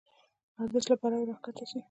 [0.61, 1.79] ارزش له پلوه راکښته شي.